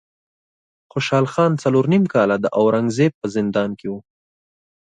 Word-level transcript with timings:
خوشحال 0.91 1.25
خان 1.33 1.51
څلور 1.63 1.85
نیم 1.91 2.03
کاله 2.13 2.35
د 2.39 2.45
اورنګ 2.59 2.87
زیب 2.97 3.13
په 3.19 3.27
زندان 3.35 3.69
کې 3.79 3.87
و. 3.89 3.93